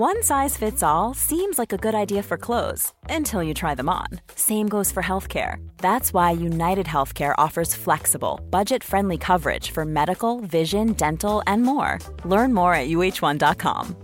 [0.00, 3.90] One size fits all seems like a good idea for clothes until you try them
[3.90, 4.06] on.
[4.34, 5.56] Same goes for healthcare.
[5.76, 11.98] That's why United Healthcare offers flexible, budget friendly coverage for medical, vision, dental, and more.
[12.24, 13.94] Learn more at uh1.com.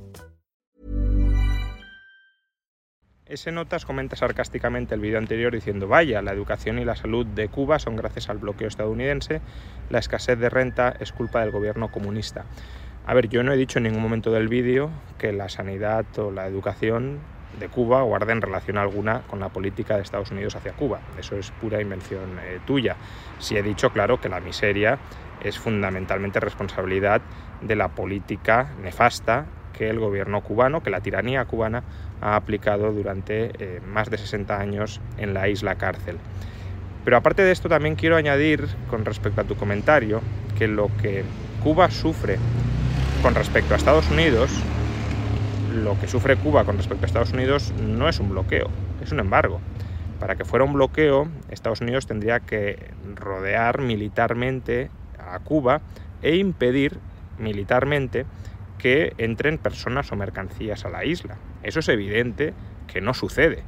[3.25, 7.49] Ese Notas comenta sarcásticamente el vídeo anterior diciendo: Vaya, la educación y la salud de
[7.49, 9.41] Cuba son gracias al bloqueo estadounidense,
[9.89, 12.45] la escasez de renta es culpa del gobierno comunista.
[13.09, 16.33] A ver, yo no he dicho en ningún momento del vídeo que la sanidad o
[16.33, 17.21] la educación
[17.61, 20.99] de Cuba guarden relación alguna con la política de Estados Unidos hacia Cuba.
[21.17, 22.97] Eso es pura invención eh, tuya.
[23.39, 24.99] Sí he dicho, claro, que la miseria
[25.45, 27.23] es fundamentalmente responsabilidad
[27.63, 31.85] de la política nefasta que el gobierno cubano, que la tiranía cubana
[32.21, 36.19] ha aplicado durante eh, más de 60 años en la isla cárcel.
[37.05, 40.23] Pero aparte de esto también quiero añadir con respecto a tu comentario
[40.59, 41.23] que lo que
[41.63, 42.39] Cuba sufre
[43.27, 44.53] con respecto a Estados Unidos,
[45.75, 48.69] lo que sufre Cuba con respecto a Estados Unidos no es un bloqueo,
[49.03, 49.61] es un embargo.
[50.21, 52.79] Para que fuera un bloqueo, Estados Unidos tendría que
[53.17, 55.81] rodear militarmente a Cuba
[56.23, 57.01] e impedir
[57.37, 58.27] militarmente
[58.79, 61.37] que entren personas o mercancías a la isla.
[61.65, 62.55] Eso es evidente
[62.87, 63.65] que no sucede.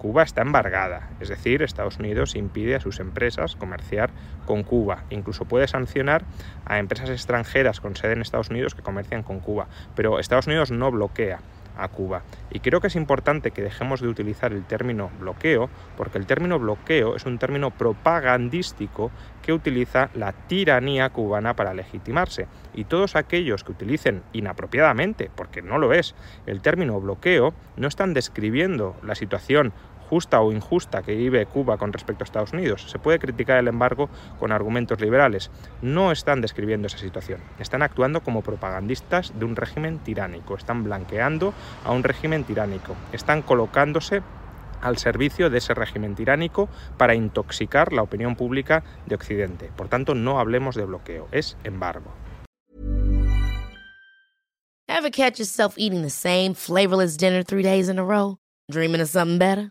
[0.00, 4.08] Cuba está embargada, es decir, Estados Unidos impide a sus empresas comerciar
[4.46, 6.22] con Cuba, incluso puede sancionar
[6.64, 10.70] a empresas extranjeras con sede en Estados Unidos que comercian con Cuba, pero Estados Unidos
[10.70, 11.40] no bloquea
[11.82, 12.22] a Cuba.
[12.50, 16.58] Y creo que es importante que dejemos de utilizar el término bloqueo, porque el término
[16.58, 19.10] bloqueo es un término propagandístico
[19.42, 22.46] que utiliza la tiranía cubana para legitimarse.
[22.74, 26.14] Y todos aquellos que utilicen inapropiadamente, porque no lo es,
[26.46, 29.72] el término bloqueo, no están describiendo la situación
[30.10, 32.90] justa o injusta que vive Cuba con respecto a Estados Unidos.
[32.90, 35.52] Se puede criticar el embargo con argumentos liberales.
[35.82, 37.40] No están describiendo esa situación.
[37.60, 40.56] Están actuando como propagandistas de un régimen tiránico.
[40.56, 42.96] Están blanqueando a un régimen tiránico.
[43.12, 44.22] Están colocándose
[44.82, 49.70] al servicio de ese régimen tiránico para intoxicar la opinión pública de Occidente.
[49.76, 52.10] Por tanto, no hablemos de bloqueo, es embargo.
[54.88, 58.38] Ever catch yourself eating the same flavorless dinner three days in a row?
[58.70, 59.70] Dreaming of something better?